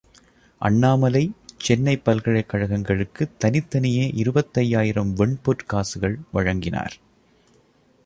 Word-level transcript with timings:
அண்ணாமலை, 0.61 1.31
சென்னைப் 1.57 2.05
பல்கலைக் 2.05 2.53
கழகங்களுக்குத் 2.53 3.37
தனித்தனியே 3.37 4.11
இருபத்தையாயிரம் 4.13 5.15
வெண்பொற்காசுகள் 5.17 6.15
வழங்கினார். 6.33 6.93